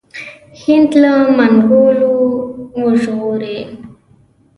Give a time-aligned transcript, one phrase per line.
[0.61, 2.13] هند له منګولو
[2.83, 3.59] وژغوري.